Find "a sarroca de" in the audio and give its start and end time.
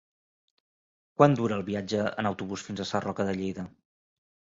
2.81-3.37